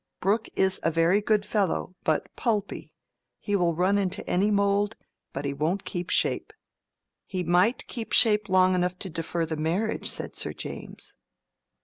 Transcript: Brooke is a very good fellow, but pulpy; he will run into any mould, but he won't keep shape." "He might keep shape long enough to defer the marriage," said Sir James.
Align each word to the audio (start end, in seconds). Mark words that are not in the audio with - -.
Brooke 0.19 0.47
is 0.55 0.79
a 0.81 0.89
very 0.89 1.21
good 1.21 1.45
fellow, 1.45 1.93
but 2.03 2.35
pulpy; 2.35 2.91
he 3.39 3.55
will 3.55 3.75
run 3.75 3.99
into 3.99 4.27
any 4.27 4.49
mould, 4.49 4.95
but 5.31 5.45
he 5.45 5.53
won't 5.53 5.85
keep 5.85 6.09
shape." 6.09 6.53
"He 7.27 7.43
might 7.43 7.85
keep 7.85 8.11
shape 8.11 8.49
long 8.49 8.73
enough 8.73 8.97
to 8.97 9.11
defer 9.11 9.45
the 9.45 9.57
marriage," 9.57 10.09
said 10.09 10.35
Sir 10.35 10.53
James. 10.53 11.13